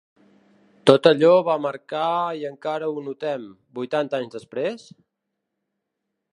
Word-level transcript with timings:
Tot 0.91 1.09
allò 1.09 1.33
va 1.49 1.57
marcar 1.65 2.07
i 2.41 2.49
encara 2.51 2.89
ho 2.95 3.05
notem, 3.09 3.47
vuitanta 3.81 4.21
anys 4.21 4.35
després? 4.39 4.89